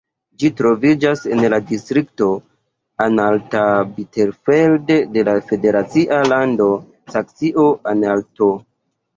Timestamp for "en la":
1.35-1.57